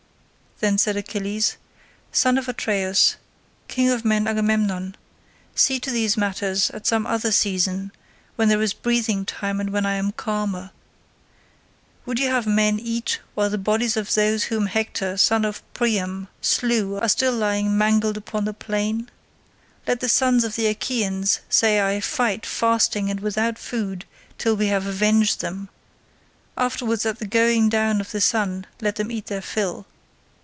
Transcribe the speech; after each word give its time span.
Then 0.59 0.77
said 0.77 0.95
Achilles, 0.95 1.57
"Son 2.11 2.37
of 2.37 2.47
Atreus, 2.47 3.15
king 3.67 3.89
of 3.89 4.05
men 4.05 4.27
Agamemnon, 4.27 4.95
see 5.55 5.79
to 5.79 5.89
these 5.89 6.15
matters 6.15 6.69
at 6.69 6.85
some 6.85 7.07
other 7.07 7.31
season, 7.31 7.91
when 8.35 8.47
there 8.47 8.61
is 8.61 8.71
breathing 8.71 9.25
time 9.25 9.59
and 9.59 9.71
when 9.71 9.87
I 9.87 9.95
am 9.95 10.11
calmer. 10.11 10.69
Would 12.05 12.19
you 12.19 12.29
have 12.29 12.45
men 12.45 12.77
eat 12.77 13.21
while 13.33 13.49
the 13.49 13.57
bodies 13.57 13.97
of 13.97 14.13
those 14.13 14.43
whom 14.43 14.67
Hector 14.67 15.17
son 15.17 15.45
of 15.45 15.63
Priam 15.73 16.27
slew 16.41 16.93
are 16.97 17.09
still 17.09 17.33
lying 17.33 17.75
mangled 17.75 18.15
upon 18.15 18.45
the 18.45 18.53
plain? 18.53 19.09
Let 19.87 19.99
the 19.99 20.09
sons 20.09 20.43
of 20.43 20.53
the 20.55 20.67
Achaeans, 20.67 21.39
say 21.49 21.81
I, 21.81 21.99
fight 22.01 22.45
fasting 22.45 23.09
and 23.09 23.19
without 23.19 23.57
food, 23.57 24.05
till 24.37 24.55
we 24.55 24.67
have 24.67 24.85
avenged 24.85 25.41
them; 25.41 25.69
afterwards 26.55 27.03
at 27.07 27.17
the 27.17 27.25
going 27.25 27.67
down 27.69 27.99
of 27.99 28.11
the 28.11 28.21
sun 28.21 28.67
let 28.79 28.97
them 28.97 29.09
eat 29.11 29.25
their 29.25 29.41
fill. 29.41 29.87